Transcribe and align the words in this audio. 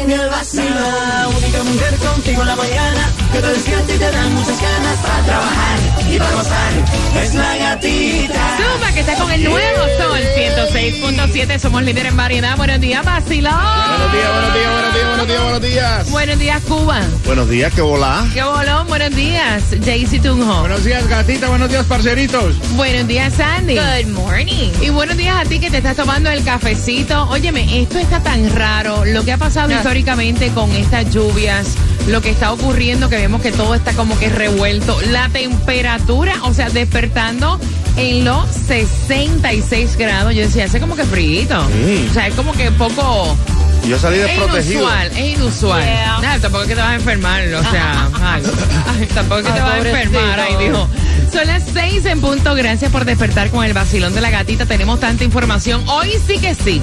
en 0.00 0.10
el 0.10 0.28
vacilón. 0.28 0.74
La 0.74 1.28
única 1.28 1.62
mujer 1.62 1.94
contigo 1.96 2.42
en 2.42 2.48
la 2.48 2.56
mañana 2.56 3.12
que 3.32 3.38
te 3.40 3.48
despierta 3.48 3.94
y 3.94 3.98
te 3.98 4.10
dan 4.10 4.34
muchas 4.34 4.60
ganas 4.60 4.96
para 4.98 5.22
trabajar 5.24 5.78
y 6.10 6.18
para 6.18 6.32
gozar. 6.32 6.72
Es 7.22 7.34
la 7.34 7.56
gatita. 7.56 8.56
Suma 8.56 8.92
que 8.92 9.00
está 9.00 9.14
con 9.16 9.30
el 9.30 9.44
nuevo 9.44 9.82
sol 9.98 10.20
106.7. 10.68 11.58
Somos 11.58 11.82
líder 11.82 12.06
en 12.06 12.16
variedad. 12.16 12.56
Buenos 12.56 12.80
días, 12.80 13.04
vacilón. 13.04 13.54
Buenos 13.54 14.12
días, 14.12 14.30
buenos 14.32 14.54
días, 14.54 14.70
buenos 14.70 14.94
días, 14.94 15.08
buenos 15.08 15.26
días, 15.26 15.42
buenos 15.42 15.62
días. 15.62 16.10
Buenos 16.10 16.38
días, 16.38 16.62
Cuba. 16.64 17.00
Buenos 17.24 17.48
días, 17.48 17.72
qué 17.72 17.80
volá. 17.80 18.26
Qué 18.34 18.42
bolón. 18.42 18.86
Buenos 18.88 19.16
días, 19.16 19.70
JC 19.70 20.20
Tunjo. 20.20 20.60
Buenos 20.60 20.84
días, 20.84 21.08
gatita, 21.08 21.48
buenos 21.48 21.70
días, 21.70 21.86
parceritos. 21.86 22.56
Buenos 22.76 23.08
días, 23.08 23.32
Sandy. 23.34 23.76
Good 23.76 24.12
morning. 24.12 24.70
Y 24.82 24.90
buenos 24.90 25.16
días 25.16 25.36
a 25.38 25.48
ti 25.48 25.60
que 25.60 25.70
te 25.70 25.78
estás 25.78 25.96
tomando 25.96 26.30
el 26.30 26.44
cafecito. 26.44 27.28
Óyeme, 27.30 27.80
esto 27.80 27.98
está 27.98 28.22
tan 28.22 28.54
raro. 28.54 29.04
Lo 29.06 29.24
que 29.24 29.32
ha 29.32 29.38
pasado 29.38 29.72
históricamente 29.72 30.50
con 30.50 30.70
estas 30.72 31.10
lluvias, 31.10 31.74
lo 32.08 32.20
que 32.22 32.30
está 32.30 32.52
ocurriendo, 32.52 33.08
que 33.08 33.16
vemos 33.16 33.40
que 33.42 33.52
todo 33.52 33.74
está 33.74 33.92
como 33.92 34.18
que 34.18 34.28
revuelto. 34.28 34.98
La 35.10 35.28
temperatura, 35.28 36.34
o 36.42 36.54
sea, 36.54 36.70
despertando 36.70 37.58
en 37.96 38.24
los 38.24 38.46
66 38.66 39.96
grados. 39.96 40.34
Yo 40.34 40.42
decía, 40.42 40.64
hace 40.64 40.80
como 40.80 40.96
que 40.96 41.04
frío. 41.04 41.40
Sí. 41.40 42.06
O 42.10 42.14
sea, 42.14 42.26
es 42.26 42.34
como 42.34 42.52
que 42.52 42.70
poco. 42.72 43.36
Yo 43.86 43.98
salí 43.98 44.18
Es 44.18 44.26
desprotegido. 44.26 44.80
inusual, 44.82 45.06
es 45.16 45.38
inusual. 45.38 45.82
Yeah. 45.82 46.18
Nada, 46.20 46.38
tampoco 46.38 46.62
es 46.64 46.68
que 46.68 46.74
te 46.74 46.80
vas 46.82 46.90
a 46.90 46.94
enfermar, 46.96 47.42
o 47.54 47.62
sea, 47.70 48.08
ay, 48.22 48.42
ay, 48.86 49.06
tampoco 49.14 49.40
es 49.40 49.46
que 49.46 49.52
te 49.52 49.60
vas 49.60 49.72
a 49.72 49.78
enfermar, 49.78 50.40
ay 50.40 50.56
Dios. 50.66 50.88
Son 51.32 51.46
las 51.46 51.62
seis 51.72 52.04
en 52.04 52.20
punto, 52.20 52.54
gracias 52.54 52.92
por 52.92 53.06
despertar 53.06 53.50
con 53.50 53.64
el 53.64 53.72
vacilón 53.72 54.14
de 54.14 54.20
la 54.20 54.28
gatita, 54.30 54.66
tenemos 54.66 55.00
tanta 55.00 55.24
información. 55.24 55.82
Hoy 55.88 56.10
sí 56.26 56.38
que 56.38 56.54
sí, 56.54 56.82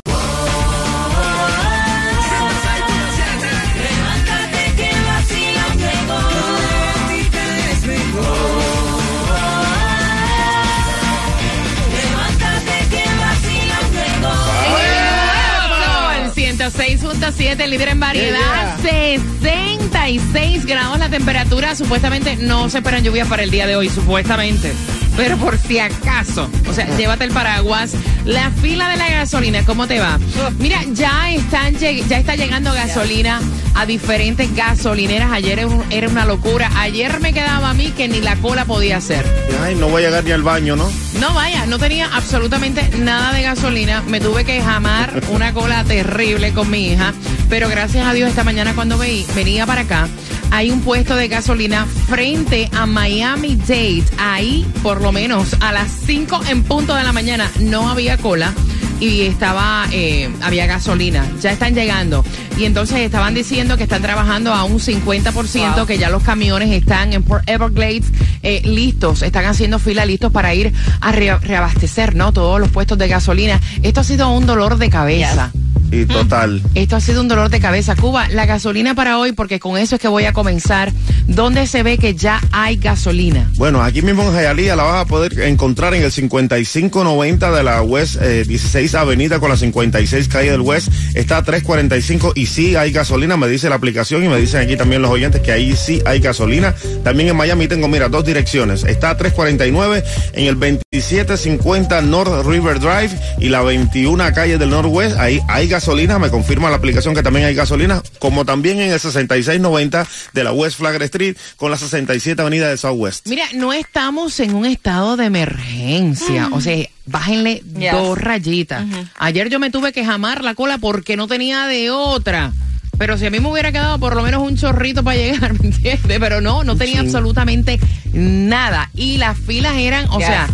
9.7, 17.32 17.66
líder 17.66 17.88
en 17.88 18.00
variedad. 18.00 18.78
Yeah, 18.82 19.20
yeah. 19.20 19.20
66 19.42 20.66
grados 20.66 20.98
la 20.98 21.08
temperatura. 21.08 21.74
Supuestamente 21.74 22.36
no 22.36 22.70
se 22.70 22.78
esperan 22.78 23.04
lluvias 23.04 23.28
para 23.28 23.42
el 23.42 23.50
día 23.50 23.66
de 23.66 23.76
hoy, 23.76 23.88
supuestamente. 23.88 24.72
Pero 25.18 25.36
por 25.36 25.58
si 25.58 25.80
acaso, 25.80 26.48
o 26.68 26.72
sea, 26.72 26.86
llévate 26.96 27.24
el 27.24 27.32
paraguas. 27.32 27.92
La 28.24 28.52
fila 28.52 28.88
de 28.88 28.96
la 28.96 29.10
gasolina, 29.10 29.64
¿cómo 29.64 29.88
te 29.88 29.98
va? 29.98 30.16
Mira, 30.60 30.80
ya, 30.92 31.28
están, 31.32 31.76
ya 31.76 31.90
está 31.90 32.36
llegando 32.36 32.72
gasolina 32.72 33.40
a 33.74 33.84
diferentes 33.84 34.54
gasolineras. 34.54 35.32
Ayer 35.32 35.66
era 35.90 36.08
una 36.08 36.24
locura. 36.24 36.70
Ayer 36.76 37.18
me 37.18 37.32
quedaba 37.32 37.70
a 37.70 37.74
mí 37.74 37.92
que 37.96 38.06
ni 38.06 38.20
la 38.20 38.36
cola 38.36 38.64
podía 38.64 38.98
hacer. 38.98 39.26
Ay, 39.60 39.74
no 39.74 39.88
voy 39.88 40.04
a 40.04 40.06
llegar 40.06 40.22
ni 40.22 40.30
al 40.30 40.44
baño, 40.44 40.76
¿no? 40.76 40.88
No, 41.18 41.34
vaya, 41.34 41.66
no 41.66 41.80
tenía 41.80 42.08
absolutamente 42.14 42.88
nada 42.98 43.32
de 43.32 43.42
gasolina. 43.42 44.02
Me 44.02 44.20
tuve 44.20 44.44
que 44.44 44.62
jamar 44.62 45.20
una 45.32 45.52
cola 45.52 45.82
terrible 45.82 46.52
con 46.52 46.70
mi 46.70 46.92
hija. 46.92 47.12
Pero 47.48 47.68
gracias 47.68 48.06
a 48.06 48.12
Dios, 48.12 48.30
esta 48.30 48.44
mañana 48.44 48.72
cuando 48.76 48.96
veí, 48.98 49.26
venía 49.34 49.66
para 49.66 49.80
acá, 49.80 50.06
hay 50.50 50.70
un 50.70 50.80
puesto 50.80 51.16
de 51.16 51.28
gasolina 51.28 51.86
frente 52.08 52.68
a 52.72 52.86
Miami 52.86 53.56
Dade. 53.56 54.04
Ahí, 54.18 54.66
por 54.82 55.00
lo 55.00 55.12
menos, 55.12 55.56
a 55.60 55.72
las 55.72 55.90
5 56.06 56.40
en 56.48 56.62
punto 56.64 56.94
de 56.94 57.04
la 57.04 57.12
mañana, 57.12 57.50
no 57.60 57.88
había 57.88 58.16
cola. 58.16 58.52
Y 59.00 59.20
estaba, 59.22 59.86
eh, 59.92 60.28
había 60.42 60.66
gasolina, 60.66 61.24
ya 61.40 61.52
están 61.52 61.72
llegando. 61.72 62.24
Y 62.58 62.64
entonces 62.64 62.98
estaban 62.98 63.32
diciendo 63.32 63.76
que 63.76 63.84
están 63.84 64.02
trabajando 64.02 64.52
a 64.52 64.64
un 64.64 64.80
50%, 64.80 65.86
que 65.86 65.98
ya 65.98 66.10
los 66.10 66.24
camiones 66.24 66.70
están 66.72 67.12
en 67.12 67.22
Port 67.22 67.48
Everglades 67.48 68.06
eh, 68.42 68.60
listos, 68.64 69.22
están 69.22 69.44
haciendo 69.44 69.78
fila 69.78 70.04
listos 70.04 70.32
para 70.32 70.52
ir 70.52 70.72
a 71.00 71.12
re- 71.12 71.38
reabastecer, 71.38 72.16
¿no? 72.16 72.32
Todos 72.32 72.58
los 72.58 72.70
puestos 72.70 72.98
de 72.98 73.06
gasolina. 73.06 73.60
Esto 73.84 74.00
ha 74.00 74.04
sido 74.04 74.30
un 74.30 74.46
dolor 74.46 74.78
de 74.78 74.90
cabeza. 74.90 75.52
Y 75.90 76.04
total. 76.06 76.62
Esto 76.74 76.96
ha 76.96 77.00
sido 77.00 77.20
un 77.20 77.28
dolor 77.28 77.50
de 77.50 77.60
cabeza. 77.60 77.96
Cuba, 77.96 78.28
la 78.28 78.46
gasolina 78.46 78.94
para 78.94 79.18
hoy, 79.18 79.32
porque 79.32 79.58
con 79.58 79.78
eso 79.78 79.96
es 79.96 80.00
que 80.00 80.08
voy 80.08 80.24
a 80.24 80.32
comenzar. 80.32 80.92
¿Dónde 81.26 81.66
se 81.66 81.82
ve 81.82 81.98
que 81.98 82.14
ya 82.14 82.40
hay 82.52 82.76
gasolina? 82.76 83.50
Bueno, 83.56 83.82
aquí 83.82 84.02
mismo 84.02 84.22
en 84.22 84.34
Hialeah 84.34 84.76
la 84.76 84.82
vas 84.82 85.02
a 85.02 85.06
poder 85.06 85.40
encontrar 85.40 85.94
en 85.94 86.02
el 86.02 86.12
5590 86.12 87.50
de 87.50 87.62
la 87.62 87.82
West 87.82 88.16
eh, 88.20 88.44
16 88.46 88.94
Avenida 88.94 89.38
con 89.38 89.50
la 89.50 89.56
56 89.56 90.28
calle 90.28 90.50
del 90.50 90.60
West. 90.60 90.90
Está 91.14 91.38
a 91.38 91.42
345 91.42 92.32
y 92.34 92.46
sí 92.46 92.76
hay 92.76 92.92
gasolina, 92.92 93.36
me 93.36 93.48
dice 93.48 93.68
la 93.68 93.76
aplicación 93.76 94.24
y 94.24 94.28
me 94.28 94.38
dicen 94.38 94.60
aquí 94.60 94.76
también 94.76 95.02
los 95.02 95.10
oyentes 95.10 95.40
que 95.40 95.52
ahí 95.52 95.74
sí 95.76 96.02
hay 96.04 96.20
gasolina. 96.20 96.74
También 97.04 97.28
en 97.30 97.36
Miami 97.36 97.68
tengo, 97.68 97.88
mira, 97.88 98.08
dos 98.08 98.24
direcciones. 98.24 98.84
Está 98.84 99.10
a 99.10 99.16
349 99.16 100.04
en 100.34 100.46
el 100.46 100.54
2750 100.54 102.00
North 102.02 102.46
River 102.46 102.80
Drive 102.80 103.10
y 103.38 103.48
la 103.48 103.62
21 103.62 104.18
calle 104.34 104.58
del 104.58 104.70
Northwest. 104.70 105.16
Ahí 105.18 105.40
hay 105.48 105.68
gasolina, 105.68 105.77
me 106.18 106.30
confirma 106.30 106.70
la 106.70 106.76
aplicación 106.76 107.14
que 107.14 107.22
también 107.22 107.46
hay 107.46 107.54
gasolina, 107.54 108.02
como 108.18 108.44
también 108.44 108.80
en 108.80 108.90
el 108.90 108.98
6690 109.00 110.06
de 110.32 110.44
la 110.44 110.52
West 110.52 110.78
Flagler 110.78 111.02
Street 111.04 111.36
con 111.56 111.70
la 111.70 111.76
67 111.76 112.40
Avenida 112.42 112.68
del 112.68 112.78
Southwest. 112.78 113.26
Mira, 113.28 113.44
no 113.54 113.72
estamos 113.72 114.38
en 114.40 114.54
un 114.54 114.66
estado 114.66 115.16
de 115.16 115.26
emergencia. 115.26 116.48
O 116.52 116.60
sea, 116.60 116.84
bájenle 117.06 117.62
Yes. 117.78 117.92
dos 117.92 118.18
rayitas. 118.18 118.84
Ayer 119.18 119.48
yo 119.50 119.58
me 119.58 119.70
tuve 119.70 119.92
que 119.92 120.04
jamar 120.04 120.42
la 120.42 120.54
cola 120.54 120.78
porque 120.78 121.16
no 121.16 121.26
tenía 121.28 121.66
de 121.66 121.90
otra. 121.90 122.52
Pero 122.98 123.16
si 123.16 123.26
a 123.26 123.30
mí 123.30 123.38
me 123.38 123.48
hubiera 123.48 123.70
quedado 123.70 123.98
por 124.00 124.16
lo 124.16 124.22
menos 124.24 124.42
un 124.42 124.56
chorrito 124.56 125.04
para 125.04 125.16
llegar, 125.16 125.52
¿me 125.60 125.68
entiendes? 125.68 126.18
Pero 126.18 126.40
no, 126.40 126.64
no 126.64 126.76
tenía 126.76 127.00
Sí. 127.00 127.06
absolutamente 127.06 127.78
nada. 128.12 128.90
Y 128.94 129.18
las 129.18 129.38
filas 129.38 129.76
eran, 129.76 130.06
o 130.10 130.18
Yes. 130.18 130.26
sea, 130.26 130.48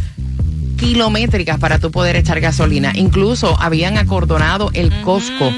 kilométricas 0.77 1.59
para 1.59 1.79
tú 1.79 1.91
poder 1.91 2.17
echar 2.17 2.41
gasolina. 2.41 2.93
Incluso 2.95 3.57
habían 3.61 3.99
acordonado 3.99 4.71
el 4.75 4.91
Costco 5.03 5.53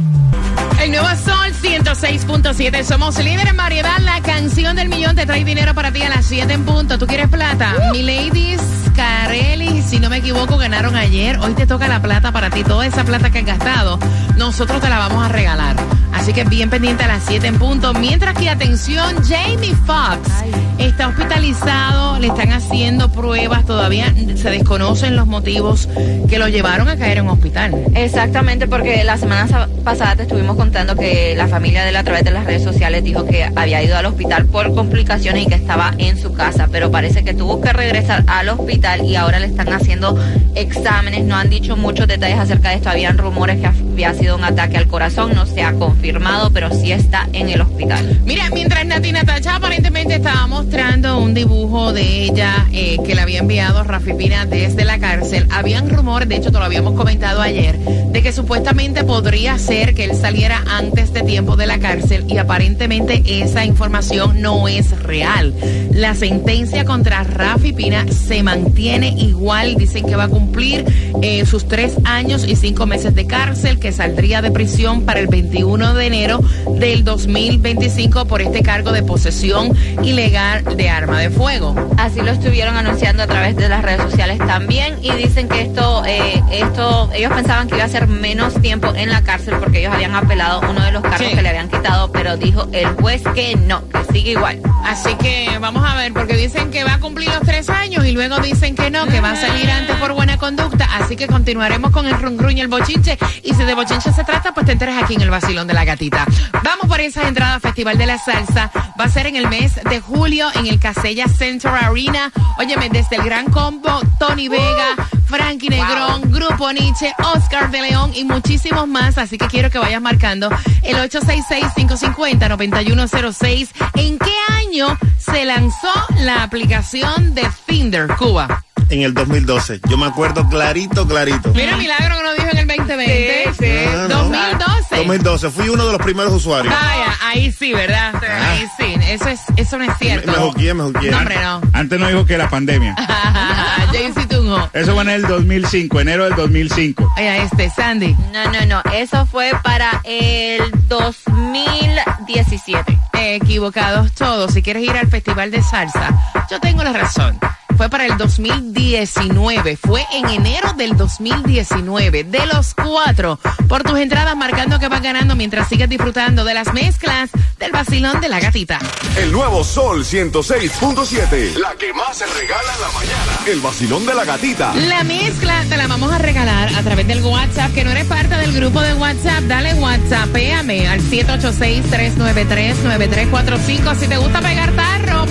El 0.82 0.92
nuevo 0.92 1.08
Sol 1.24 1.52
106.7. 1.62 2.84
Somos 2.84 3.18
líderes 3.24 3.50
en 3.52 3.58
variedad. 3.58 3.98
La 4.00 4.22
canción 4.22 4.76
del 4.76 4.90
millón 4.90 5.16
te 5.16 5.26
trae 5.26 5.44
dinero 5.44 5.74
para 5.76 5.92
ti 5.92 6.02
a 6.02 6.10
las 6.10 6.26
7 6.26 6.52
en 6.54 6.66
punto. 6.66 6.98
¿Tú 6.98 7.06
quieres 7.06 7.28
plata? 7.28 7.74
Mi 7.92 8.02
ladies, 8.02 8.62
Carelli, 8.96 9.82
si 9.82 10.00
no 10.00 10.10
me 10.10 10.18
equivoco, 10.18 10.58
ganaron 10.58 10.96
ayer. 10.96 11.38
Hoy 11.40 11.54
te 11.54 11.68
toca 11.68 11.88
la 11.88 12.02
plata 12.02 12.32
para 12.32 12.50
ti. 12.50 12.64
Toda 12.64 12.86
esa 12.86 13.04
plata 13.04 13.30
que 13.30 13.40
has 13.40 13.46
gastado, 13.46 14.00
nosotros 14.38 14.82
te 14.82 14.90
la 14.90 14.98
vamos 15.00 15.26
a 15.26 15.30
regalar. 15.30 15.76
Así 16.14 16.34
que 16.34 16.44
bien 16.44 16.70
pendiente 16.70 17.04
a 17.04 17.08
las 17.08 17.24
7 17.28 17.48
en 17.48 17.60
punto. 17.60 17.94
Mientras 17.94 18.36
que, 18.36 18.50
atención, 18.50 19.16
Jamie 19.24 19.76
Foxx 19.86 20.30
está 20.78 21.08
hospitalizado. 21.08 22.20
Le 22.20 22.28
están 22.28 22.52
haciendo 22.52 23.10
pruebas. 23.12 23.66
Todavía 23.66 24.14
se 24.36 24.50
desconocen 24.50 25.16
los 25.16 25.28
motivos 25.28 25.88
que 26.30 26.40
lo 26.40 26.48
llevaron 26.50 26.88
a 26.90 26.98
caer 26.98 27.20
en 27.20 27.30
hospital. 27.30 27.74
Exactamente, 27.96 28.68
porque 28.68 29.04
la 29.04 29.18
semana 29.18 29.48
sa- 29.48 29.70
pasada 29.84 30.16
te 30.18 30.24
estuvimos 30.24 30.58
contando 30.70 30.96
que 30.96 31.34
la 31.36 31.48
familia 31.48 31.82
de 31.82 31.90
él 31.90 31.96
a 31.96 32.04
través 32.04 32.24
de 32.24 32.30
las 32.30 32.46
redes 32.46 32.62
sociales 32.64 33.04
dijo 33.04 33.26
que 33.26 33.44
había 33.56 33.82
ido 33.82 33.98
al 33.98 34.06
hospital 34.06 34.46
por 34.46 34.76
complicaciones 34.76 35.42
y 35.42 35.48
que 35.48 35.56
estaba 35.56 35.96
en 35.98 36.16
su 36.16 36.32
casa, 36.34 36.70
pero 36.72 36.92
parece 36.92 37.24
que 37.24 37.34
tuvo 37.34 37.60
que 37.60 37.74
regresar 37.74 38.24
al 38.28 38.50
hospital 38.50 39.04
y 39.04 39.16
ahora 39.16 39.40
le 39.40 39.48
están 39.48 39.74
haciendo 39.74 40.16
exámenes. 40.54 41.26
No 41.26 41.36
han 41.36 41.50
dicho 41.50 41.76
muchos 41.76 42.08
detalles 42.08 42.38
acerca 42.38 42.70
de 42.70 42.76
esto. 42.76 42.90
Habían 42.92 43.18
rumores 43.18 43.60
que 43.60 43.66
había 43.66 44.14
sido 44.14 44.36
un 44.36 44.44
ataque 44.44 44.78
al 44.78 44.88
corazón, 44.88 45.34
no 45.34 45.48
se 45.48 45.64
ha 45.64 45.74
confirmado, 45.74 46.52
pero 46.52 46.70
sí 46.72 46.92
está 46.92 47.28
en 47.34 47.50
el 47.50 47.62
hospital. 47.62 48.22
Mira, 48.26 48.48
mientras 48.54 48.86
Nati 48.86 49.12
Natacha 49.12 49.56
aparentemente 49.56 50.16
estaba 50.16 50.46
mostrando 50.46 51.18
un 51.18 51.34
dibujo 51.34 51.94
de 51.94 52.26
ella 52.26 52.68
eh, 52.72 52.98
que 53.04 53.16
le 53.16 53.22
había 53.22 53.40
enviado 53.40 53.84
Rafi 53.84 54.14
Pina 54.14 54.46
desde 54.46 54.86
la 54.86 55.00
cárcel, 55.00 55.48
habían 55.50 55.90
rumores, 55.90 56.30
de 56.30 56.36
hecho 56.36 56.52
te 56.52 56.60
lo 56.60 56.64
habíamos 56.64 56.94
comentado 56.94 57.42
ayer, 57.42 57.80
de 57.80 58.22
que 58.22 58.32
supuestamente 58.32 59.04
podría 59.04 59.58
ser 59.58 59.96
que 59.96 60.04
él 60.04 60.16
saliera 60.16 60.59
antes 60.68 61.14
de 61.14 61.22
tiempo 61.22 61.56
de 61.56 61.68
la 61.68 61.80
cárcel 61.80 62.26
y 62.28 62.38
aparentemente 62.38 63.22
esa 63.26 63.66
información 63.66 64.42
no 64.42 64.68
es 64.68 64.98
real. 65.04 65.54
La 65.92 66.16
sentencia 66.16 66.86
contra 66.86 67.24
Rafi 67.24 67.74
Pina 67.74 68.06
se 68.08 68.44
mantiene 68.44 69.10
igual, 69.18 69.76
dicen 69.76 70.06
que 70.06 70.16
va 70.16 70.26
a 70.26 70.30
cumplir 70.30 70.86
eh, 71.22 71.46
sus 71.46 71.68
tres 71.68 71.96
años 72.06 72.46
y 72.48 72.56
cinco 72.56 72.86
meses 72.86 73.16
de 73.16 73.28
cárcel, 73.28 73.80
que 73.80 73.92
saldría 73.92 74.42
de 74.42 74.52
prisión 74.52 75.02
para 75.04 75.20
el 75.20 75.28
21 75.28 75.94
de 75.94 76.08
enero 76.08 76.40
del 76.78 77.04
2025 77.04 78.26
por 78.26 78.42
este 78.42 78.62
cargo 78.62 78.92
de 78.92 79.04
posesión 79.04 79.76
ilegal 80.04 80.64
de 80.78 80.90
arma 80.90 81.20
de 81.20 81.30
fuego. 81.30 81.76
Así 81.98 82.22
lo 82.22 82.32
estuvieron 82.32 82.76
anunciando 82.76 83.24
a 83.24 83.28
través 83.28 83.56
de 83.56 83.70
las 83.70 83.84
redes 83.84 84.02
sociales 84.02 84.38
también 84.40 84.98
y 85.02 85.12
dicen 85.12 85.48
que 85.48 85.62
esto, 85.62 86.04
eh, 86.06 86.42
esto, 86.52 87.10
ellos 87.14 87.32
pensaban 87.34 87.68
que 87.68 87.76
iba 87.76 87.86
a 87.86 87.90
ser 87.90 88.08
menos 88.08 88.60
tiempo 88.62 88.94
en 88.96 89.10
la 89.10 89.22
cárcel 89.22 89.56
porque 89.60 89.80
ellos 89.80 89.94
habían 89.94 90.16
apelado 90.16 90.49
uno 90.58 90.82
de 90.82 90.92
los 90.92 91.02
cargos 91.04 91.20
Sí. 91.20 91.36
que 91.36 91.42
le 91.42 91.50
habían 91.50 91.70
quitado, 91.70 92.12
pero 92.12 92.36
dijo 92.38 92.68
el 92.72 92.88
juez 92.96 93.22
que 93.36 93.56
no, 93.56 93.88
que 93.90 94.04
sigue 94.14 94.32
igual. 94.32 94.60
Así 94.86 95.14
que 95.16 95.58
vamos 95.60 95.84
a 95.88 95.96
ver, 95.96 96.12
porque 96.14 96.36
dicen 96.36 96.72
que 96.72 96.84
va 96.84 96.96
a 96.96 97.00
cumplir 97.00 97.30
los 97.30 97.42
tres 97.42 97.70
años 97.70 98.06
y 98.06 98.12
luego 98.12 98.40
dicen 98.40 98.76
que 98.76 98.90
no, 98.90 99.06
que 99.08 99.22
va 99.22 99.32
a 99.32 99.36
salir 99.36 99.70
antes 99.70 99.96
por 99.98 100.14
buena 100.14 100.38
conducta. 100.38 100.88
Así 100.98 101.16
que 101.16 101.28
continuaremos 101.28 101.92
con 101.92 102.06
el 102.08 102.14
run 102.20 102.40
y 102.58 102.62
el 102.62 102.68
bochinche. 102.68 103.18
Y 103.44 103.54
si 103.54 103.64
de 103.64 103.76
bochinche 103.76 104.12
se 104.12 104.24
trata, 104.24 104.54
pues 104.54 104.66
te 104.66 104.72
enteras 104.72 105.02
aquí 105.04 105.16
en 105.16 105.22
el 105.22 105.30
vacilón 105.30 105.68
de 105.68 105.74
la 105.74 105.86
gatita. 105.86 106.26
Vamos 106.64 106.88
por 106.88 107.00
esas 107.00 107.28
entradas 107.28 107.56
al 107.56 107.62
Festival 107.62 107.98
de 107.98 108.06
la 108.08 108.18
Salsa. 108.18 108.72
Va 109.00 109.06
a 109.06 109.10
ser 109.10 109.28
en 109.28 109.36
el 109.36 109.48
mes 109.48 109.76
de 109.76 110.00
julio 110.00 110.48
en 110.56 110.66
el 110.68 110.80
Casella 110.80 111.28
Center 111.28 111.72
Arena. 111.72 112.32
Óyeme, 112.58 112.90
desde 112.90 113.18
el 113.18 113.24
Gran 113.24 113.46
Combo, 113.52 114.02
Tony 114.20 114.48
Vega, 114.50 114.96
Frankie 115.30 115.70
Negrón, 115.70 116.32
Grupo 116.32 116.72
Nietzsche, 116.72 117.14
Oscar 117.36 117.70
de 117.70 117.82
León 117.82 118.12
y 118.16 118.24
muchísimos 118.24 118.88
más. 118.88 119.20
Así 119.20 119.38
que 119.38 119.46
quiero 119.46 119.70
que 119.70 119.78
vayas 119.78 120.02
marcando 120.02 120.50
el 120.82 120.98
866-550-9106. 120.98 123.70
¿En 123.96 124.18
qué 124.18 124.34
año 124.50 124.98
se 125.20 125.46
lanzó 125.46 125.92
la 126.22 126.42
aplicación 126.42 127.36
de 127.36 127.48
Finder, 127.68 128.08
Cuba? 128.18 128.66
En 128.90 129.04
el 129.04 129.14
2012. 129.14 129.82
Yo 129.88 129.98
me 129.98 130.08
acuerdo 130.08 130.50
clarito, 130.50 131.08
clarito. 131.08 131.54
Mira, 131.54 131.78
milagro 131.78 132.18
que 132.18 132.24
nos 132.24 132.36
dijo 132.36 132.48
en 132.52 132.58
el 132.58 132.68
2020. 132.68 133.44
Sí, 133.50 133.56
sí. 133.60 133.66
Ah, 133.88 134.08
no. 134.10 134.24
2012. 134.24 134.96
2012. 134.96 135.50
Fui 135.52 135.70
uno 135.70 135.86
de 135.86 135.92
los 135.92 136.02
primeros 136.02 136.34
usuarios. 136.34 136.74
Vaya, 136.74 137.16
ahí 137.22 137.52
sí, 137.52 137.72
¿verdad? 137.72 138.16
Ah. 138.16 138.52
Ahí 138.52 138.68
sí. 138.80 138.99
Eso 139.10 139.28
es, 139.28 139.42
eso 139.56 139.78
no 139.78 139.86
es 139.86 139.98
cierto. 139.98 140.32
Me 140.32 140.38
juqué, 140.38 140.74
me 140.74 140.84
juqué. 140.84 141.12
No, 141.12 141.18
hombre, 141.18 141.36
no. 141.42 141.62
Antes 141.74 142.00
no 142.00 142.08
dijo 142.08 142.26
que 142.26 142.38
la 142.38 142.50
pandemia. 142.50 142.96
Jaycee 143.92 144.28
Tunjo. 144.28 144.70
Eso 144.74 144.94
fue 144.94 145.04
en 145.04 145.10
el 145.10 145.22
2005, 145.24 146.00
enero 146.00 146.24
del 146.26 146.36
2005. 146.36 147.14
Oye, 147.18 147.44
este, 147.44 147.70
Sandy. 147.70 148.16
No, 148.34 148.52
no, 148.52 148.66
no. 148.66 148.82
Eso 148.94 149.26
fue 149.26 149.52
para 149.64 150.02
el 150.04 150.62
2017. 150.88 152.98
Equivocados 153.14 154.12
todos. 154.14 154.54
Si 154.54 154.62
quieres 154.62 154.84
ir 154.84 154.92
al 154.92 155.08
Festival 155.08 155.52
de 155.52 155.62
Salsa, 155.62 156.12
yo 156.50 156.60
tengo 156.60 156.84
la 156.84 156.94
razón. 156.94 157.40
Fue 157.80 157.88
para 157.88 158.08
el 158.08 158.18
2019. 158.18 159.78
Fue 159.78 160.06
en 160.12 160.28
enero 160.28 160.74
del 160.74 160.98
2019. 160.98 162.26
De 162.26 162.46
los 162.48 162.74
cuatro. 162.74 163.40
Por 163.70 163.84
tus 163.84 163.98
entradas 164.00 164.36
marcando 164.36 164.80
que 164.80 164.90
vas 164.90 165.02
ganando 165.02 165.38
mientras 165.38 165.70
sigues 165.70 165.88
disfrutando 165.88 166.44
de 166.44 166.56
las 166.56 166.74
mezclas 166.74 167.30
del 167.58 167.72
vacilón 167.72 168.20
de 168.20 168.28
la 168.28 168.42
gatita. 168.42 168.80
El 169.16 169.32
nuevo 169.32 169.64
Sol 169.64 170.04
106.7. 170.04 171.56
La 171.56 171.74
que 171.76 171.94
más 171.94 172.18
se 172.18 172.26
regala 172.26 172.76
en 172.76 172.82
la 172.82 172.92
mañana. 172.92 173.32
El 173.48 173.62
vacilón 173.62 174.06
de 174.06 174.14
la 174.14 174.26
gatita. 174.26 174.76
La 174.76 175.06
mezcla 175.06 175.64
te 175.70 175.78
la 175.78 175.88
vamos 175.88 176.12
a 176.12 176.18
regalar 176.18 176.76
a 176.76 176.84
través 176.84 177.08
del 177.08 177.24
WhatsApp. 177.24 177.74
Que 177.74 177.86
no 177.86 177.92
eres 177.92 178.08
parte 178.08 178.36
del 178.36 178.52
grupo 178.52 178.82
de 178.82 178.94
WhatsApp, 178.96 179.44
dale 179.44 179.74
WhatsApp, 179.76 180.28
péame 180.34 180.90
al 180.90 181.00
786-393-9345. 181.00 183.96
Si 183.96 184.08
te 184.08 184.18
gusta 184.18 184.42
pegar 184.42 184.74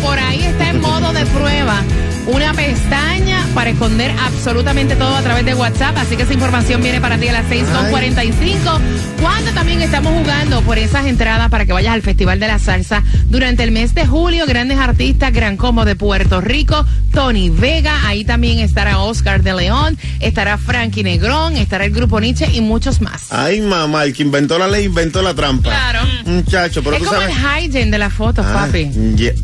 por 0.02 0.18
ahí 0.18 0.42
está 0.42 0.70
en 0.70 0.80
modo 0.80 1.12
de 1.12 1.24
prueba. 1.26 1.82
Una 2.26 2.52
pestaña 2.52 3.46
para 3.54 3.70
esconder 3.70 4.10
absolutamente 4.20 4.96
todo 4.96 5.16
a 5.16 5.22
través 5.22 5.44
de 5.44 5.54
WhatsApp. 5.54 5.96
Así 5.96 6.16
que 6.16 6.24
esa 6.24 6.34
información 6.34 6.82
viene 6.82 7.00
para 7.00 7.16
ti 7.18 7.28
a 7.28 7.32
las 7.32 7.46
6.45. 7.46 8.80
Cuando 9.20 9.50
también 9.52 9.80
estamos 9.80 10.12
jugando 10.12 10.60
por 10.62 10.78
esas 10.78 11.06
entradas 11.06 11.48
para 11.48 11.64
que 11.64 11.72
vayas 11.72 11.94
al 11.94 12.02
Festival 12.02 12.38
de 12.38 12.48
la 12.48 12.58
Salsa 12.58 13.02
durante 13.28 13.64
el 13.64 13.70
mes 13.70 13.94
de 13.94 14.06
julio. 14.06 14.46
Grandes 14.46 14.78
artistas, 14.78 15.32
Gran 15.32 15.56
Como 15.56 15.84
de 15.84 15.96
Puerto 15.96 16.40
Rico, 16.40 16.84
Tony 17.12 17.50
Vega. 17.50 18.06
Ahí 18.06 18.24
también 18.24 18.58
estará 18.60 18.98
Oscar 19.00 19.42
de 19.42 19.54
León, 19.54 19.98
estará 20.20 20.58
Frankie 20.58 21.02
Negrón, 21.02 21.56
estará 21.56 21.84
el 21.84 21.92
grupo 21.92 22.20
Nietzsche 22.20 22.46
y 22.52 22.60
muchos 22.60 23.00
más. 23.00 23.26
Ay, 23.30 23.60
mamá, 23.60 24.04
el 24.04 24.12
que 24.14 24.22
inventó 24.22 24.58
la 24.58 24.68
ley 24.68 24.84
inventó 24.86 25.22
la 25.22 25.34
trampa. 25.34 25.70
Claro. 25.70 26.00
Muchacho, 26.24 26.82
pero 26.82 26.96
es 26.96 27.02
tú 27.02 27.08
como 27.08 27.20
sabes. 27.20 27.36
el 27.36 27.66
hygiene 27.70 27.90
de 27.90 27.98
las 27.98 28.12
fotos, 28.12 28.44
Ay, 28.46 28.52
papi. 28.54 28.90
ye- 29.16 29.34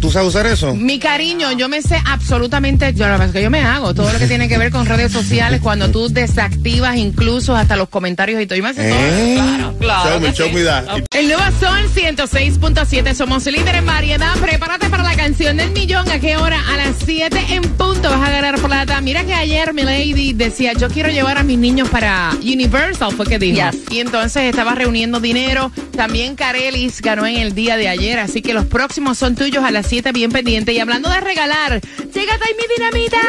¿Tú, 0.00 0.10
sabes 0.10 0.28
usar 0.28 0.46
eso? 0.46 0.74
Mi 0.74 0.98
cariño, 0.98 1.50
yo 1.52 1.66
me 1.68 1.80
sé 1.80 1.98
absolutamente, 2.04 2.92
yo 2.92 3.04
la 3.06 3.12
verdad 3.12 3.28
es 3.28 3.32
que 3.32 3.42
yo 3.42 3.48
me 3.50 3.60
hago 3.62 3.94
todo 3.94 4.12
lo 4.12 4.18
que 4.18 4.26
tiene 4.26 4.46
que 4.46 4.58
ver 4.58 4.70
con 4.70 4.84
redes 4.84 5.10
sociales 5.12 5.60
cuando 5.62 5.90
tú 5.90 6.08
desactivas 6.10 6.96
incluso 6.96 7.56
hasta 7.56 7.76
los 7.76 7.88
comentarios 7.88 8.42
y 8.42 8.46
todo. 8.46 8.56
Yo 8.58 8.62
me 8.64 8.74
sé 8.74 8.90
¿Eh? 8.90 9.36
todo. 9.38 9.78
Claro, 9.78 9.78
claro. 9.78 10.20
Me, 10.20 10.32
sí. 10.34 10.64
that. 10.64 10.84
El 11.14 11.26
nuevo 11.28 11.42
Sol 11.58 11.88
106.7, 11.94 13.14
somos 13.14 13.46
líderes 13.46 13.76
en 13.76 13.86
variedad. 13.86 14.34
Prepárate 14.38 14.88
para 14.90 15.02
la 15.04 15.14
canción 15.16 15.56
del 15.56 15.70
millón. 15.70 16.08
¿A 16.10 16.18
qué 16.18 16.36
hora? 16.36 16.60
A 16.68 16.76
las 16.76 17.01
7 17.04 17.38
en 17.50 17.62
punto 17.62 18.10
vas 18.10 18.28
a 18.28 18.30
ganar 18.30 18.60
plata. 18.60 19.00
Mira 19.00 19.24
que 19.24 19.34
ayer 19.34 19.74
mi 19.74 19.82
lady 19.82 20.32
decía, 20.32 20.72
yo 20.72 20.88
quiero 20.88 21.08
llevar 21.08 21.38
a 21.38 21.42
mis 21.42 21.58
niños 21.58 21.88
para 21.88 22.30
Universal, 22.40 23.12
fue 23.12 23.26
que 23.26 23.38
dijo. 23.38 23.70
Yes. 23.70 23.82
Y 23.90 24.00
entonces 24.00 24.44
estaba 24.44 24.74
reuniendo 24.74 25.20
dinero. 25.20 25.70
También 25.96 26.36
Carelis 26.36 27.00
ganó 27.00 27.26
en 27.26 27.36
el 27.36 27.54
día 27.54 27.76
de 27.76 27.88
ayer, 27.88 28.18
así 28.18 28.42
que 28.42 28.54
los 28.54 28.66
próximos 28.66 29.18
son 29.18 29.34
tuyos 29.34 29.64
a 29.64 29.70
las 29.70 29.86
7 29.86 30.12
bien 30.12 30.30
pendiente. 30.30 30.72
Y 30.72 30.78
hablando 30.78 31.08
de 31.10 31.20
regalar, 31.20 31.80
llega 32.14 32.38
Taimi 32.38 32.62
Dinamita. 32.76 33.20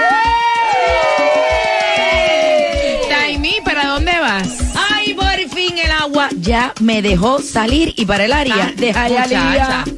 Taimi, 3.10 3.56
¿para 3.64 3.88
dónde 3.88 4.20
vas? 4.20 4.63
El 5.84 5.92
agua 5.92 6.30
ya 6.40 6.74
me 6.80 7.02
dejó 7.02 7.40
salir 7.42 7.94
y 7.98 8.06
para 8.06 8.26
el 8.26 8.34
área 8.34 8.70
Ah, 8.70 8.74
de 8.76 8.94
Jayalía. 8.94 9.84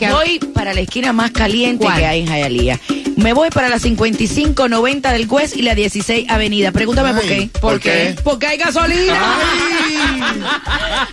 Voy 0.10 0.38
para 0.52 0.74
la 0.74 0.80
esquina 0.80 1.12
más 1.12 1.30
caliente 1.30 1.84
¿Cuál? 1.84 1.98
que 1.98 2.06
hay 2.06 2.20
en 2.20 2.26
Jayalía. 2.26 2.80
Me 3.16 3.32
voy 3.32 3.48
para 3.50 3.68
la 3.68 3.78
5590 3.78 5.12
del 5.12 5.26
West 5.30 5.56
y 5.56 5.62
la 5.62 5.74
16 5.74 6.28
Avenida. 6.28 6.72
Pregúntame 6.72 7.14
por 7.14 7.22
qué. 7.22 7.50
¿por 7.60 7.80
qué? 7.80 8.16
Porque 8.24 8.46
hay 8.48 8.58
gasolina. 8.58 9.14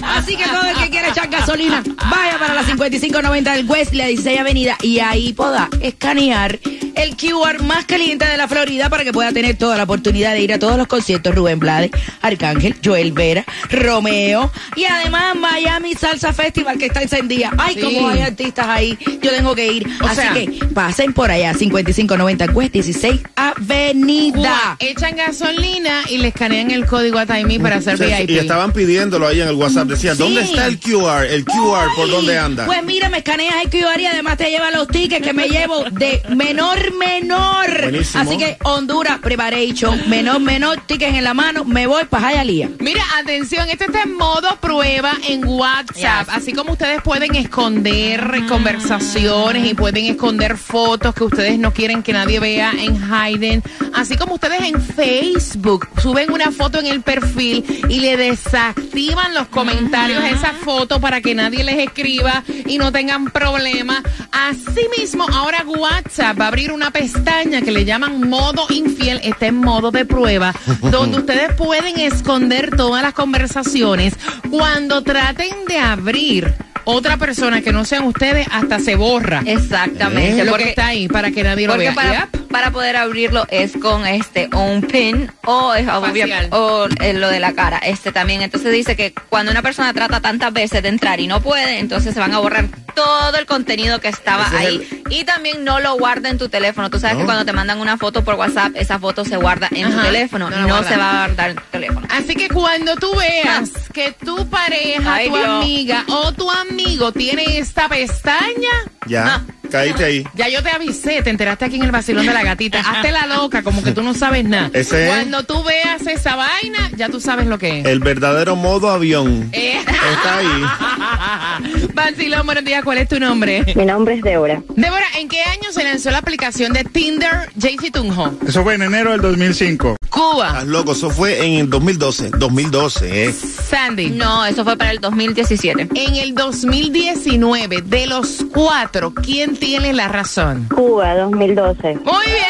Así 0.01 0.35
que 0.35 0.43
todo 0.45 0.63
el 0.63 0.75
que 0.77 0.89
quiera 0.89 1.09
echar 1.09 1.29
gasolina, 1.29 1.83
vaya 2.09 2.39
para 2.39 2.55
la 2.55 2.63
5590 2.63 3.53
del 3.53 3.65
West 3.69 3.93
y 3.93 3.97
la 3.97 4.07
16 4.07 4.39
Avenida 4.39 4.77
y 4.81 4.99
ahí 4.99 5.33
pueda 5.33 5.69
escanear 5.81 6.59
el 7.03 7.15
QR 7.15 7.61
más 7.63 7.85
caliente 7.85 8.25
de 8.25 8.37
la 8.37 8.47
Florida 8.47 8.89
para 8.89 9.03
que 9.03 9.11
pueda 9.11 9.31
tener 9.31 9.57
toda 9.57 9.77
la 9.77 9.83
oportunidad 9.83 10.33
de 10.33 10.41
ir 10.41 10.53
a 10.53 10.59
todos 10.59 10.77
los 10.77 10.87
conciertos 10.87 11.33
Rubén 11.35 11.59
Blades, 11.59 11.91
Arcángel, 12.21 12.75
Joel 12.83 13.11
Vera, 13.11 13.45
Romeo 13.69 14.51
y 14.75 14.85
además 14.85 15.35
Miami 15.35 15.93
Salsa 15.95 16.33
Festival 16.33 16.77
que 16.77 16.85
está 16.87 17.01
encendida. 17.01 17.51
Ay, 17.57 17.75
Sí. 17.75 17.81
como 17.81 18.09
hay 18.09 18.21
artistas 18.21 18.67
ahí, 18.67 18.97
yo 19.21 19.31
tengo 19.31 19.55
que 19.55 19.71
ir. 19.71 19.87
O 20.01 20.05
Así 20.05 20.15
sea- 20.21 20.33
que 20.33 20.47
pasen 20.73 21.13
por 21.13 21.31
allá, 21.31 21.53
5590 21.53 22.45
West, 22.53 22.73
16 22.73 23.21
Avenida. 23.35 24.75
Echan 24.79 25.15
gasolina 25.15 26.01
y 26.09 26.17
le 26.17 26.29
escanean 26.29 26.71
el 26.71 26.85
código 26.85 27.17
a 27.19 27.25
Taimi 27.25 27.59
para 27.59 27.77
hacer 27.77 27.97
Sí, 27.97 28.03
VIP. 28.05 28.29
Y 28.31 28.37
estaban 28.39 28.71
pidiéndolo 28.73 29.27
ahí 29.27 29.41
en 29.41 29.47
el 29.47 29.55
WhatsApp. 29.55 29.87
Decía, 29.87 30.15
¿dónde 30.15 30.41
está 30.41 30.67
el 30.67 30.79
QR? 30.79 31.25
El 31.25 31.45
QR, 31.45 31.87
¿por 31.95 32.09
dónde 32.09 32.37
anda? 32.37 32.65
Pues 32.65 32.83
mira, 32.83 33.09
me 33.09 33.19
escaneas 33.19 33.55
el 33.63 33.69
QR 33.69 33.99
y 34.01 34.05
además 34.05 34.37
te 34.37 34.49
lleva 34.49 34.71
los 34.71 34.87
tickets 34.87 35.25
que 35.25 35.33
me 35.33 35.47
llevo 35.47 35.83
de 35.91 36.21
menor, 36.35 36.90
menor. 36.91 37.81
Buenísimo. 37.81 38.23
Así 38.23 38.37
que 38.37 38.57
Honduras 38.63 39.19
Preparation, 39.19 40.09
menor, 40.09 40.39
menor, 40.39 40.81
tickets 40.85 41.15
en 41.15 41.23
la 41.23 41.33
mano, 41.33 41.65
me 41.65 41.87
voy 41.87 42.05
para 42.05 42.27
Jayalía. 42.27 42.69
Mira, 42.79 43.03
atención, 43.19 43.69
este 43.69 43.85
está 43.85 44.03
en 44.03 44.17
modo 44.17 44.55
prueba 44.59 45.13
en 45.27 45.45
WhatsApp. 45.45 46.27
Yes. 46.27 46.35
Así 46.35 46.53
como 46.53 46.73
ustedes 46.73 47.01
pueden 47.01 47.35
esconder 47.35 48.45
conversaciones 48.47 49.69
y 49.69 49.73
pueden 49.73 50.05
esconder 50.05 50.57
fotos 50.57 51.13
que 51.13 51.23
ustedes 51.23 51.59
no 51.59 51.73
quieren 51.73 52.03
que 52.03 52.13
nadie 52.13 52.39
vea 52.39 52.71
en 52.77 53.11
Hayden. 53.11 53.63
Así 53.93 54.15
como 54.15 54.35
ustedes 54.35 54.61
en 54.61 54.81
Facebook 54.81 55.87
suben 56.01 56.31
una 56.31 56.51
foto 56.51 56.79
en 56.79 56.87
el 56.87 57.01
perfil 57.01 57.63
y 57.89 57.99
le 57.99 58.17
desactivan 58.17 59.33
los 59.33 59.47
comentarios 59.47 60.23
a 60.23 60.29
esa 60.29 60.53
foto 60.53 60.99
para 60.99 61.21
que 61.21 61.35
nadie 61.35 61.63
les 61.63 61.79
escriba 61.79 62.43
y 62.65 62.77
no 62.77 62.91
tengan 62.91 63.25
problemas. 63.25 64.01
Asimismo, 64.31 65.27
ahora 65.33 65.63
WhatsApp 65.65 66.39
va 66.39 66.45
a 66.45 66.47
abrir 66.47 66.71
una 66.71 66.80
pestaña 66.89 67.61
que 67.61 67.71
le 67.71 67.85
llaman 67.85 68.27
modo 68.27 68.65
infiel. 68.69 69.19
Está 69.23 69.47
en 69.47 69.57
modo 69.57 69.91
de 69.91 70.05
prueba, 70.05 70.53
donde 70.81 71.19
ustedes 71.19 71.53
pueden 71.53 71.99
esconder 71.99 72.75
todas 72.75 73.03
las 73.03 73.13
conversaciones. 73.13 74.15
Cuando 74.49 75.03
traten 75.03 75.65
de 75.67 75.77
abrir 75.77 76.55
otra 76.85 77.17
persona 77.17 77.61
que 77.61 77.71
no 77.71 77.85
sean 77.85 78.05
ustedes, 78.05 78.47
hasta 78.51 78.79
se 78.79 78.95
borra. 78.95 79.43
Exactamente. 79.45 80.37
lo 80.39 80.43
que 80.45 80.49
porque 80.49 80.69
está 80.69 80.87
ahí 80.87 81.07
para 81.07 81.31
que 81.31 81.43
nadie 81.43 81.67
lo 81.67 81.77
vea. 81.77 81.93
para, 81.93 82.29
Yep. 82.31 82.40
Para 82.51 82.71
poder 82.71 82.95
abrirlo 82.97 83.45
es 83.49 83.73
con 83.73 84.05
este 84.05 84.49
o 84.53 84.59
un 84.59 84.81
pin 84.81 85.31
o 85.45 85.73
es 85.73 85.87
obvio- 85.87 86.27
o 86.51 86.87
eh, 87.01 87.13
lo 87.13 87.29
de 87.29 87.39
la 87.39 87.53
cara. 87.53 87.77
Este 87.79 88.11
también 88.11 88.41
entonces 88.41 88.71
dice 88.73 88.95
que 88.95 89.13
cuando 89.29 89.51
una 89.51 89.61
persona 89.61 89.93
trata 89.93 90.19
tantas 90.19 90.51
veces 90.53 90.83
de 90.83 90.89
entrar 90.89 91.19
y 91.19 91.27
no 91.27 91.41
puede 91.41 91.79
entonces 91.79 92.13
se 92.13 92.19
van 92.19 92.33
a 92.33 92.39
borrar 92.39 92.65
todo 92.95 93.37
el 93.37 93.45
contenido 93.45 94.01
que 94.01 94.09
estaba 94.09 94.47
Ese 94.47 94.55
es 94.57 94.61
ahí. 94.65 95.03
y 95.09 95.23
también 95.23 95.63
no 95.63 95.79
lo 95.79 95.97
guarda 95.97 96.29
en 96.29 96.37
tu 96.37 96.49
teléfono. 96.49 96.89
Tú 96.89 96.99
sabes 96.99 97.15
No. 97.15 97.21
que 97.21 97.25
cuando 97.25 97.45
te 97.45 97.53
mandan 97.53 97.79
una 97.79 97.97
foto 97.97 98.23
por 98.23 98.35
WhatsApp 98.35 98.73
esa 98.75 98.99
foto 98.99 99.23
se 99.23 99.37
guarda 99.37 99.67
en 99.71 99.89
tu 99.89 99.97
Ajá, 99.97 100.03
teléfono 100.07 100.49
no 100.49 100.67
no, 100.67 100.83
se 100.83 100.97
va 100.97 101.09
a 101.23 101.27
guardar 101.27 101.49
en 101.51 101.55
tu 101.55 101.63
teléfono. 101.71 102.07
Así 102.09 102.35
que 102.35 102.49
cuando 102.49 102.95
tú 102.97 103.15
veas 103.15 103.69
que 103.93 104.11
tu 104.11 104.47
pareja, 104.49 105.13
Ay, 105.15 105.29
tu 105.29 105.35
Dios. 105.37 105.47
amiga 105.47 106.03
o 106.09 106.31
tu 106.33 106.49
amigo 106.51 107.11
tiene 107.13 107.57
esta 107.59 107.87
pestaña, 107.87 108.69
Ya, 109.07 109.35
Ah. 109.35 109.41
Caíste 109.71 110.03
ahí. 110.05 110.27
Ya 110.35 110.47
yo 110.49 110.61
te 110.61 110.69
avisé, 110.69 111.21
te 111.21 111.29
enteraste 111.29 111.65
aquí 111.65 111.75
en 111.77 111.83
el 111.83 111.91
vacilón 111.91 112.25
de 112.25 112.33
la 112.33 112.43
gatita. 112.43 112.79
Hazte 112.79 113.11
la 113.11 113.25
loca, 113.25 113.63
como 113.63 113.81
que 113.83 113.91
tú 113.91 114.03
no 114.03 114.13
sabes 114.13 114.43
nada. 114.45 114.69
Ese 114.73 115.05
es- 115.07 115.09
Cuando 115.15 115.43
tú 115.43 115.63
veas 115.63 116.05
esa 116.05 116.35
vaina, 116.35 116.91
ya 116.95 117.09
tú 117.09 117.19
sabes 117.19 117.47
lo 117.47 117.57
que 117.57 117.79
es. 117.79 117.85
El 117.85 117.99
verdadero 117.99 118.55
modo 118.55 118.89
avión. 118.91 119.49
Eh. 119.53 119.79
Está 119.79 120.37
ahí. 120.37 120.47
Vacilón, 121.93 122.45
buenos 122.45 122.63
días, 122.65 122.83
¿cuál 122.83 122.97
es 122.99 123.07
tu 123.09 123.19
nombre? 123.19 123.63
Mi 123.75 123.85
nombre 123.85 124.15
es 124.15 124.21
Débora. 124.23 124.61
Débora, 124.69 125.05
¿en 125.19 125.27
qué 125.29 125.41
año 125.43 125.71
se 125.71 125.83
lanzó 125.83 126.09
la 126.11 126.17
aplicación 126.19 126.73
de 126.73 126.83
Tinder 126.83 127.49
JC 127.55 127.91
Tunjo? 127.91 128.31
Eso 128.47 128.63
fue 128.63 128.75
en 128.75 128.83
enero 128.83 129.11
del 129.11 129.21
2005. 129.21 129.97
Cuba, 130.09 130.47
Estás 130.47 130.67
loco, 130.67 130.91
eso 130.93 131.09
fue 131.09 131.45
en 131.45 131.53
el 131.53 131.69
2012. 131.69 132.31
2012, 132.37 133.25
¿eh? 133.25 133.33
Sandy. 133.33 134.09
no 134.11 134.45
eso 134.45 134.63
fue 134.63 134.77
para 134.77 134.91
el 134.91 134.99
2017 134.99 135.87
En 135.93 136.15
el 136.15 136.35
2019, 136.35 137.81
de 137.81 138.07
los 138.07 138.45
cuatro, 138.53 139.13
¿quién 139.13 139.55
tiene 139.55 139.93
la 139.93 140.07
razón? 140.07 140.67
Cuba, 140.73 141.15
2012. 141.15 141.99
Muy 142.03 142.25
bien. 142.25 142.41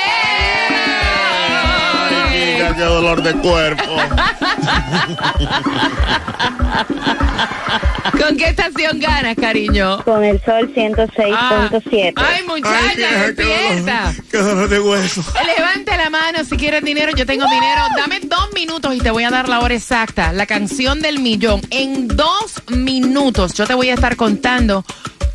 Qué 2.76 2.84
dolor 2.84 3.22
de 3.22 3.34
cuerpo. 3.34 3.84
¿Con 8.20 8.38
qué 8.38 8.46
estación 8.46 9.00
ganas, 9.00 9.36
cariño? 9.36 10.04
Con 10.04 10.24
el 10.24 10.44
sol 10.44 10.72
106.7. 10.74 11.34
Ah. 11.36 11.70
Ay, 12.16 12.44
muchacha, 12.48 13.28
despierta. 13.28 14.14
qué 14.30 14.38
dolor 14.38 14.70
de 14.70 14.80
hueso. 14.80 15.24
Levante 15.58 15.98
la 15.98 16.10
mano 16.10 16.44
si 16.44 16.58
quieres 16.58 16.84
dinero. 16.84 17.12
Yo 17.16 17.26
tengo 17.26 17.46
dinero. 17.46 17.82
Dame 17.98 18.20
dos 18.24 18.50
minutos 18.54 18.96
y 18.96 19.00
te 19.00 19.12
voy 19.12 19.24
a 19.24 19.30
dar 19.30 19.50
la 19.50 19.60
hora 19.60 19.74
exacta. 19.74 20.34
La 20.34 20.46
canción 20.46 21.02
del 21.02 21.20
millón. 21.20 21.62
En 21.70 22.08
dos 22.08 22.64
minutos 22.68 23.54
yo 23.54 23.66
te 23.66 23.74
voy 23.74 23.90
a 23.90 23.94
estar 23.94 24.16
contando 24.16 24.84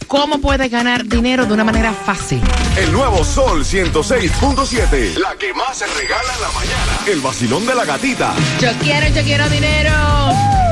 cómo 0.07 0.41
puedes 0.41 0.71
ganar 0.71 1.05
dinero 1.05 1.47
de 1.47 1.55
una 1.55 1.65
manera 1.65 1.93
fácil. 1.93 2.41
El 2.77 2.93
nuevo 2.93 3.25
Sol 3.25 3.65
106.7. 3.65 5.17
La 5.17 5.35
que 5.37 5.53
más 5.55 5.79
se 5.79 5.87
regala 5.87 6.33
en 6.35 6.43
la 6.43 6.51
mañana. 6.53 6.99
El 7.07 7.21
vacilón 7.21 7.67
de 7.67 7.75
la 7.75 7.85
gatita. 7.85 8.35
Yo 8.61 8.71
quiero, 8.83 9.09
yo 9.09 9.23
quiero 9.23 9.49
dinero. 9.49 10.66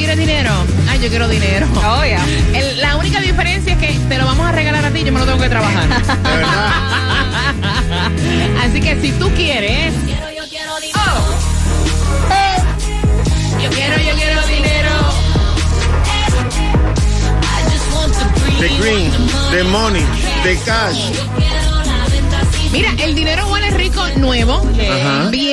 Eh, 0.00 0.06
¿Tú 0.06 0.06
quieres 0.06 0.18
dinero? 0.18 0.50
Ay, 0.88 0.98
yo 1.00 1.08
quiero 1.10 1.28
dinero. 1.28 1.66
Oh, 1.76 2.02
yeah. 2.04 2.24
El- 2.54 2.80
la 2.80 2.96
única 2.96 3.20
diferencia 3.20 3.72
es 3.74 3.78
que 3.78 3.88
te 4.08 4.18
lo 4.18 4.24
vamos 4.24 4.46
a 4.46 4.52
regalar 4.52 4.84
a 4.84 4.90
ti, 4.90 5.04
yo 5.04 5.12
me 5.12 5.18
lo 5.20 5.26
tengo 5.26 5.38
que 5.40 5.48
trabajar. 5.48 5.88
De 6.22 6.36
verdad. 6.36 6.72
Así 8.64 8.80
que 8.80 9.00
si 9.00 9.12
tú 9.12 9.30
quieres. 9.34 9.92
Oh. 10.94 11.34
Yo 13.62 13.68
quiero, 13.70 13.96
yo 13.98 14.14
quiero 14.14 14.46
dinero. 14.46 14.90
The 18.58 18.68
green, 18.78 19.10
the 19.50 19.64
money, 19.64 20.04
the 20.42 20.56
cash. 20.64 21.12
Mira, 22.72 22.90
el 22.98 23.14
dinero 23.14 23.48
huele 23.48 23.70
rico 23.70 24.02
nuevo, 24.16 24.62
Ajá. 24.78 25.28
viejo, 25.30 25.49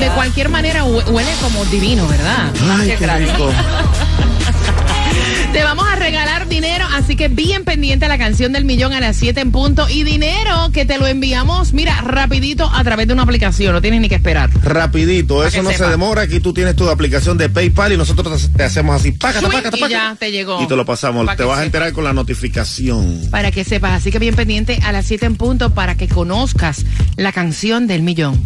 de 0.00 0.08
cualquier 0.14 0.48
manera 0.48 0.84
hue- 0.84 1.04
huele 1.10 1.30
como 1.40 1.64
divino, 1.66 2.06
¿verdad? 2.08 2.52
Ay, 2.78 2.94
qué 2.98 3.06
rico. 3.06 3.50
Te 5.52 5.64
vamos 5.64 5.84
a 5.88 5.96
regalar 5.96 6.46
dinero, 6.48 6.84
así 6.94 7.16
que 7.16 7.26
bien 7.26 7.64
pendiente 7.64 8.04
a 8.04 8.08
la 8.08 8.18
canción 8.18 8.52
del 8.52 8.64
millón 8.64 8.92
a 8.92 9.00
las 9.00 9.16
7 9.16 9.40
en 9.40 9.50
punto. 9.50 9.88
Y 9.88 10.04
dinero 10.04 10.70
que 10.72 10.84
te 10.84 10.96
lo 10.96 11.08
enviamos, 11.08 11.72
mira, 11.72 12.00
rapidito 12.02 12.70
a 12.72 12.84
través 12.84 13.08
de 13.08 13.14
una 13.14 13.24
aplicación, 13.24 13.72
no 13.72 13.80
tienes 13.82 14.00
ni 14.00 14.08
que 14.08 14.14
esperar. 14.14 14.48
Rapidito, 14.62 15.44
eso 15.44 15.60
no 15.64 15.72
se 15.72 15.84
demora. 15.88 16.22
Aquí 16.22 16.38
tú 16.38 16.52
tienes 16.52 16.76
tu 16.76 16.88
aplicación 16.88 17.36
de 17.36 17.48
PayPal 17.48 17.92
y 17.92 17.96
nosotros 17.96 18.48
te- 18.56 18.62
hacemos 18.62 18.94
así, 19.00 19.10
págata, 19.10 19.40
Swing, 19.40 19.50
págata, 19.50 19.76
y 19.76 19.88
ya 19.90 20.16
te 20.16 20.30
llegó. 20.30 20.62
Y 20.62 20.68
te 20.68 20.76
lo 20.76 20.84
pasamos. 20.86 21.26
Pa' 21.26 21.34
Te 21.34 21.42
vas 21.42 21.58
a 21.58 21.64
enterar 21.64 21.92
con 21.92 22.04
la 22.04 22.12
notificación. 22.12 23.22
Para 23.32 23.50
que 23.50 23.64
sepas, 23.64 23.92
así 23.94 24.12
que 24.12 24.20
bien 24.20 24.36
pendiente 24.36 24.78
a 24.84 24.92
las 24.92 25.06
7 25.06 25.26
en 25.26 25.34
punto 25.34 25.74
para 25.74 25.96
que 25.96 26.06
conozcas 26.06 26.84
la 27.16 27.32
canción 27.32 27.88
del 27.88 28.02
millón. 28.02 28.40